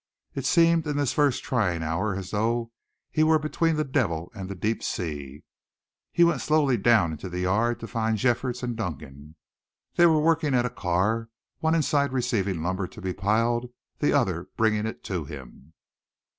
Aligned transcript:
It 0.33 0.47
seemed 0.47 0.87
in 0.87 0.97
this 0.97 1.13
first 1.13 1.43
trying 1.43 1.83
hour 1.83 2.15
as 2.15 2.31
though 2.31 2.71
he 3.11 3.23
were 3.23 3.37
between 3.37 3.75
the 3.75 3.83
devil 3.83 4.31
and 4.33 4.49
the 4.49 4.55
deep 4.55 4.81
sea. 4.81 5.43
He 6.11 6.23
went 6.23 6.41
slowly 6.41 6.75
down 6.75 7.11
into 7.11 7.29
the 7.29 7.41
yard 7.41 7.79
to 7.81 7.87
find 7.87 8.17
Jeffords 8.17 8.63
and 8.63 8.75
Duncan. 8.75 9.35
They 9.97 10.07
were 10.07 10.19
working 10.19 10.55
at 10.55 10.65
a 10.65 10.71
car, 10.71 11.29
one 11.59 11.75
inside 11.75 12.13
receiving 12.13 12.63
lumber 12.63 12.87
to 12.87 12.99
be 12.99 13.13
piled, 13.13 13.71
the 13.99 14.11
other 14.11 14.47
bringing 14.57 14.87
it 14.87 15.03
to 15.03 15.25
him. 15.25 15.73